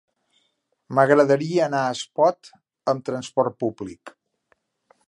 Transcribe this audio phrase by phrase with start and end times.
[0.99, 2.51] M'agradaria anar a Espot
[2.95, 4.17] amb trasport públic.